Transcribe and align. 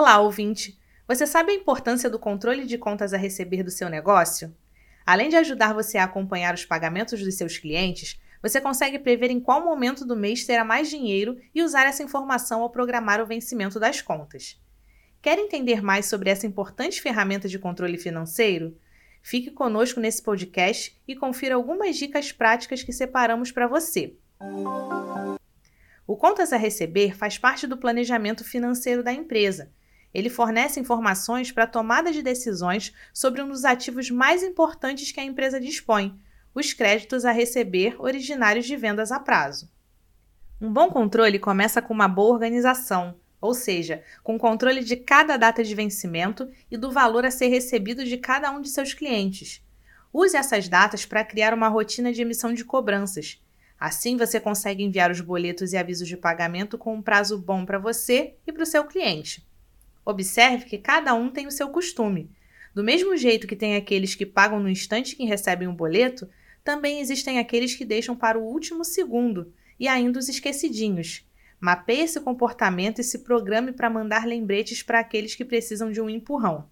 Olá, 0.00 0.20
ouvinte! 0.20 0.78
Você 1.08 1.26
sabe 1.26 1.50
a 1.50 1.54
importância 1.56 2.08
do 2.08 2.20
controle 2.20 2.64
de 2.64 2.78
contas 2.78 3.12
a 3.12 3.16
receber 3.16 3.64
do 3.64 3.70
seu 3.72 3.88
negócio? 3.88 4.54
Além 5.04 5.28
de 5.28 5.34
ajudar 5.34 5.74
você 5.74 5.98
a 5.98 6.04
acompanhar 6.04 6.54
os 6.54 6.64
pagamentos 6.64 7.20
dos 7.20 7.34
seus 7.34 7.58
clientes, 7.58 8.16
você 8.40 8.60
consegue 8.60 9.00
prever 9.00 9.28
em 9.28 9.40
qual 9.40 9.60
momento 9.60 10.04
do 10.04 10.14
mês 10.14 10.44
terá 10.44 10.64
mais 10.64 10.88
dinheiro 10.88 11.36
e 11.52 11.64
usar 11.64 11.84
essa 11.84 12.04
informação 12.04 12.62
ao 12.62 12.70
programar 12.70 13.20
o 13.20 13.26
vencimento 13.26 13.80
das 13.80 14.00
contas. 14.00 14.56
Quer 15.20 15.36
entender 15.36 15.82
mais 15.82 16.06
sobre 16.06 16.30
essa 16.30 16.46
importante 16.46 17.02
ferramenta 17.02 17.48
de 17.48 17.58
controle 17.58 17.98
financeiro? 17.98 18.78
Fique 19.20 19.50
conosco 19.50 19.98
nesse 19.98 20.22
podcast 20.22 20.96
e 21.08 21.16
confira 21.16 21.56
algumas 21.56 21.96
dicas 21.96 22.30
práticas 22.30 22.84
que 22.84 22.92
separamos 22.92 23.50
para 23.50 23.66
você. 23.66 24.14
O 26.06 26.16
Contas 26.16 26.52
a 26.52 26.56
Receber 26.56 27.16
faz 27.16 27.36
parte 27.36 27.66
do 27.66 27.76
planejamento 27.76 28.44
financeiro 28.44 29.02
da 29.02 29.12
empresa 29.12 29.76
ele 30.12 30.30
fornece 30.30 30.80
informações 30.80 31.52
para 31.52 31.64
a 31.64 31.68
tomada 31.68 32.10
de 32.12 32.22
decisões 32.22 32.94
sobre 33.12 33.42
um 33.42 33.48
dos 33.48 33.64
ativos 33.64 34.10
mais 34.10 34.42
importantes 34.42 35.12
que 35.12 35.20
a 35.20 35.24
empresa 35.24 35.60
dispõe, 35.60 36.18
os 36.54 36.72
créditos 36.72 37.24
a 37.24 37.32
receber 37.32 37.96
originários 37.98 38.66
de 38.66 38.76
vendas 38.76 39.12
a 39.12 39.20
prazo. 39.20 39.70
Um 40.60 40.72
bom 40.72 40.90
controle 40.90 41.38
começa 41.38 41.80
com 41.80 41.94
uma 41.94 42.08
boa 42.08 42.32
organização, 42.32 43.14
ou 43.40 43.54
seja, 43.54 44.02
com 44.22 44.38
controle 44.38 44.82
de 44.82 44.96
cada 44.96 45.36
data 45.36 45.62
de 45.62 45.74
vencimento 45.74 46.50
e 46.70 46.76
do 46.76 46.90
valor 46.90 47.24
a 47.24 47.30
ser 47.30 47.48
recebido 47.48 48.04
de 48.04 48.16
cada 48.16 48.50
um 48.50 48.60
de 48.60 48.68
seus 48.68 48.92
clientes. 48.92 49.62
Use 50.12 50.36
essas 50.36 50.68
datas 50.68 51.04
para 51.04 51.24
criar 51.24 51.54
uma 51.54 51.68
rotina 51.68 52.12
de 52.12 52.22
emissão 52.22 52.52
de 52.52 52.64
cobranças. 52.64 53.40
Assim, 53.78 54.16
você 54.16 54.40
consegue 54.40 54.82
enviar 54.82 55.10
os 55.10 55.20
boletos 55.20 55.72
e 55.72 55.76
avisos 55.76 56.08
de 56.08 56.16
pagamento 56.16 56.76
com 56.76 56.94
um 56.94 57.02
prazo 57.02 57.38
bom 57.38 57.64
para 57.64 57.78
você 57.78 58.34
e 58.44 58.52
para 58.52 58.64
o 58.64 58.66
seu 58.66 58.84
cliente. 58.84 59.47
Observe 60.08 60.64
que 60.64 60.78
cada 60.78 61.12
um 61.12 61.28
tem 61.28 61.46
o 61.46 61.50
seu 61.50 61.68
costume. 61.68 62.30
Do 62.74 62.82
mesmo 62.82 63.14
jeito 63.14 63.46
que 63.46 63.54
tem 63.54 63.76
aqueles 63.76 64.14
que 64.14 64.24
pagam 64.24 64.58
no 64.58 64.70
instante 64.70 65.14
que 65.14 65.26
recebem 65.26 65.68
um 65.68 65.74
boleto, 65.74 66.26
também 66.64 66.98
existem 66.98 67.38
aqueles 67.38 67.74
que 67.74 67.84
deixam 67.84 68.16
para 68.16 68.38
o 68.38 68.42
último 68.42 68.86
segundo 68.86 69.52
e 69.78 69.86
ainda 69.86 70.18
os 70.18 70.26
esquecidinhos. 70.30 71.28
Mapeie 71.60 72.04
esse 72.04 72.18
comportamento 72.22 73.02
e 73.02 73.04
se 73.04 73.18
programe 73.18 73.70
para 73.70 73.90
mandar 73.90 74.26
lembretes 74.26 74.82
para 74.82 74.98
aqueles 74.98 75.34
que 75.34 75.44
precisam 75.44 75.92
de 75.92 76.00
um 76.00 76.08
empurrão. 76.08 76.70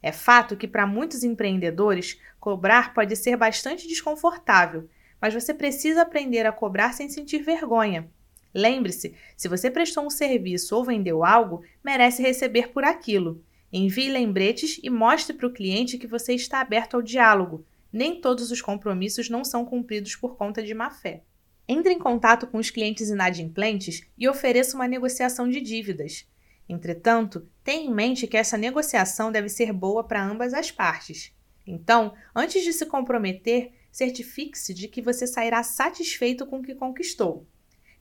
É 0.00 0.12
fato 0.12 0.56
que 0.56 0.68
para 0.68 0.86
muitos 0.86 1.24
empreendedores, 1.24 2.20
cobrar 2.38 2.94
pode 2.94 3.16
ser 3.16 3.36
bastante 3.36 3.88
desconfortável, 3.88 4.88
mas 5.20 5.34
você 5.34 5.52
precisa 5.52 6.02
aprender 6.02 6.46
a 6.46 6.52
cobrar 6.52 6.92
sem 6.92 7.08
sentir 7.08 7.42
vergonha. 7.42 8.08
Lembre-se, 8.54 9.14
se 9.36 9.48
você 9.48 9.70
prestou 9.70 10.06
um 10.06 10.10
serviço 10.10 10.76
ou 10.76 10.84
vendeu 10.84 11.24
algo, 11.24 11.62
merece 11.82 12.22
receber 12.22 12.68
por 12.68 12.84
aquilo. 12.84 13.42
Envie 13.72 14.08
lembretes 14.08 14.78
e 14.82 14.88
mostre 14.88 15.34
para 15.34 15.48
o 15.48 15.52
cliente 15.52 15.98
que 15.98 16.06
você 16.06 16.34
está 16.34 16.60
aberto 16.60 16.94
ao 16.94 17.02
diálogo. 17.02 17.66
Nem 17.92 18.20
todos 18.20 18.52
os 18.52 18.62
compromissos 18.62 19.28
não 19.28 19.44
são 19.44 19.64
cumpridos 19.64 20.14
por 20.14 20.36
conta 20.36 20.62
de 20.62 20.72
má 20.72 20.90
fé. 20.90 21.24
Entre 21.66 21.92
em 21.92 21.98
contato 21.98 22.46
com 22.46 22.58
os 22.58 22.70
clientes 22.70 23.08
inadimplentes 23.08 24.06
e 24.16 24.28
ofereça 24.28 24.76
uma 24.76 24.86
negociação 24.86 25.48
de 25.48 25.60
dívidas. 25.60 26.28
Entretanto, 26.68 27.48
tenha 27.64 27.84
em 27.84 27.92
mente 27.92 28.26
que 28.26 28.36
essa 28.36 28.56
negociação 28.56 29.32
deve 29.32 29.48
ser 29.48 29.72
boa 29.72 30.04
para 30.04 30.24
ambas 30.24 30.54
as 30.54 30.70
partes. 30.70 31.32
Então, 31.66 32.14
antes 32.34 32.62
de 32.62 32.72
se 32.72 32.86
comprometer, 32.86 33.72
certifique-se 33.90 34.74
de 34.74 34.86
que 34.88 35.02
você 35.02 35.26
sairá 35.26 35.62
satisfeito 35.62 36.46
com 36.46 36.58
o 36.58 36.62
que 36.62 36.74
conquistou. 36.74 37.46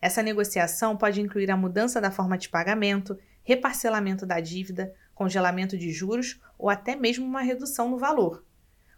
Essa 0.04 0.22
negociação 0.22 0.98
pode 0.98 1.22
incluir 1.22 1.50
a 1.50 1.56
mudança 1.56 2.02
da 2.02 2.12
forma 2.12 2.38
de 2.38 2.50
pagamento, 2.50 3.18
reparcelamento 3.42 4.26
da 4.26 4.42
dívida, 4.42 4.94
congelamento 5.16 5.78
de 5.78 5.94
juros 5.94 6.42
ou 6.60 6.70
até 6.70 6.94
mesmo 6.94 7.26
uma 7.26 7.40
redução 7.40 7.90
no 7.90 7.98
valor. 7.98 8.44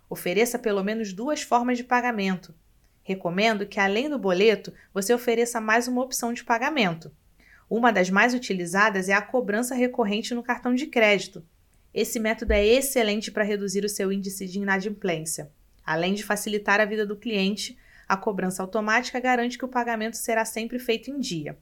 Ofereça 0.09 0.57
pelo 0.57 0.83
menos 0.83 1.13
duas 1.13 1.43
formas 1.43 1.77
de 1.77 1.83
pagamento. 1.83 2.55
Recomendo 3.03 3.67
que, 3.67 3.79
além 3.79 4.09
do 4.09 4.17
boleto, 4.17 4.73
você 4.91 5.13
ofereça 5.13 5.61
mais 5.61 5.87
uma 5.87 6.01
opção 6.01 6.33
de 6.33 6.43
pagamento. 6.43 7.11
Uma 7.69 7.91
das 7.91 8.09
mais 8.09 8.33
utilizadas 8.33 9.07
é 9.07 9.13
a 9.13 9.21
cobrança 9.21 9.75
recorrente 9.75 10.33
no 10.33 10.41
cartão 10.41 10.73
de 10.73 10.87
crédito. 10.87 11.45
Esse 11.93 12.19
método 12.19 12.53
é 12.53 12.65
excelente 12.65 13.31
para 13.31 13.43
reduzir 13.43 13.85
o 13.85 13.89
seu 13.89 14.11
índice 14.11 14.47
de 14.47 14.57
inadimplência, 14.57 15.51
além 15.85 16.15
de 16.15 16.23
facilitar 16.23 16.81
a 16.81 16.85
vida 16.85 17.05
do 17.05 17.15
cliente 17.15 17.77
a 18.07 18.15
cobrança 18.17 18.61
automática 18.61 19.19
garante 19.19 19.57
que 19.57 19.65
o 19.65 19.69
pagamento 19.69 20.17
será 20.17 20.45
sempre 20.45 20.79
feito 20.79 21.09
em 21.09 21.19
dia. 21.19 21.57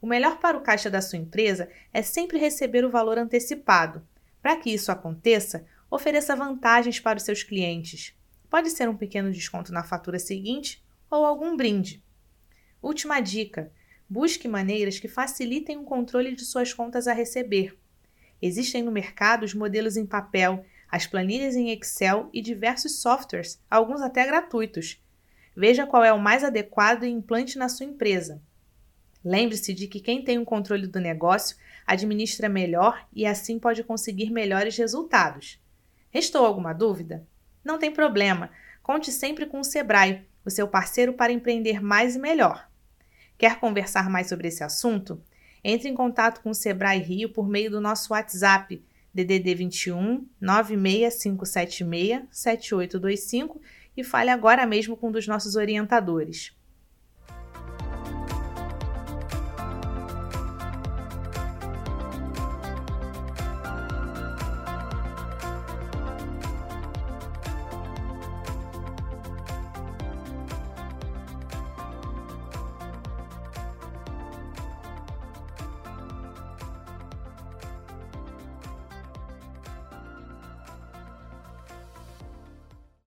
O 0.00 0.06
melhor 0.06 0.38
para 0.38 0.56
o 0.56 0.62
caixa 0.62 0.90
da 0.90 1.00
sua 1.00 1.18
empresa 1.18 1.68
é 1.92 2.02
sempre 2.02 2.38
receber 2.38 2.84
o 2.84 2.90
valor 2.90 3.18
antecipado. 3.18 4.06
Para 4.42 4.56
que 4.56 4.70
isso 4.70 4.92
aconteça, 4.92 5.66
ofereça 5.90 6.36
vantagens 6.36 7.00
para 7.00 7.16
os 7.16 7.24
seus 7.24 7.42
clientes. 7.42 8.14
Pode 8.48 8.70
ser 8.70 8.88
um 8.88 8.96
pequeno 8.96 9.32
desconto 9.32 9.72
na 9.72 9.82
fatura 9.82 10.18
seguinte 10.18 10.84
ou 11.10 11.24
algum 11.24 11.56
brinde. 11.56 12.04
Última 12.82 13.20
dica: 13.20 13.72
busque 14.08 14.46
maneiras 14.46 14.98
que 14.98 15.08
facilitem 15.08 15.78
o 15.78 15.84
controle 15.84 16.34
de 16.34 16.44
suas 16.44 16.72
contas 16.72 17.08
a 17.08 17.12
receber. 17.12 17.76
Existem 18.40 18.82
no 18.82 18.92
mercado 18.92 19.44
os 19.44 19.54
modelos 19.54 19.96
em 19.96 20.06
papel, 20.06 20.64
as 20.88 21.06
planilhas 21.06 21.56
em 21.56 21.70
Excel 21.70 22.28
e 22.32 22.40
diversos 22.40 23.00
softwares, 23.00 23.60
alguns 23.68 24.00
até 24.00 24.24
gratuitos, 24.26 25.02
Veja 25.56 25.86
qual 25.86 26.04
é 26.04 26.12
o 26.12 26.20
mais 26.20 26.44
adequado 26.44 27.04
e 27.04 27.08
implante 27.08 27.56
na 27.56 27.68
sua 27.68 27.86
empresa. 27.86 28.42
Lembre-se 29.24 29.72
de 29.72 29.88
que 29.88 30.00
quem 30.00 30.22
tem 30.22 30.38
o 30.38 30.44
controle 30.44 30.86
do 30.86 31.00
negócio 31.00 31.56
administra 31.86 32.48
melhor 32.48 33.06
e 33.12 33.24
assim 33.24 33.58
pode 33.58 33.82
conseguir 33.82 34.30
melhores 34.30 34.76
resultados. 34.76 35.58
Restou 36.10 36.44
alguma 36.44 36.72
dúvida? 36.72 37.26
Não 37.64 37.78
tem 37.78 37.90
problema, 37.90 38.50
conte 38.82 39.10
sempre 39.10 39.46
com 39.46 39.58
o 39.60 39.64
Sebrae, 39.64 40.24
o 40.44 40.50
seu 40.50 40.68
parceiro 40.68 41.14
para 41.14 41.32
empreender 41.32 41.82
mais 41.82 42.16
e 42.16 42.18
melhor. 42.18 42.70
Quer 43.38 43.58
conversar 43.58 44.08
mais 44.10 44.28
sobre 44.28 44.48
esse 44.48 44.62
assunto? 44.62 45.20
Entre 45.64 45.88
em 45.88 45.94
contato 45.94 46.42
com 46.42 46.50
o 46.50 46.54
Sebrae 46.54 47.00
Rio 47.00 47.30
por 47.30 47.48
meio 47.48 47.70
do 47.70 47.80
nosso 47.80 48.12
WhatsApp 48.12 48.84
DDD 49.12 49.54
21 49.54 50.28
96576 50.40 52.22
7825 52.30 53.60
e 53.96 54.04
fale 54.04 54.30
agora 54.30 54.66
mesmo 54.66 54.96
com 54.96 55.08
um 55.08 55.12
dos 55.12 55.26
nossos 55.26 55.56
orientadores. 55.56 56.54